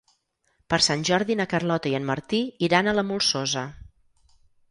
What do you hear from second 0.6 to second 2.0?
Per Sant Jordi na Carlota i